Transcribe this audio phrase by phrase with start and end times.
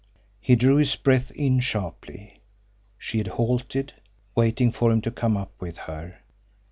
[0.39, 2.41] He drew his breath in sharply.
[2.97, 3.93] She had halted
[4.33, 6.23] waiting for him to come up with her.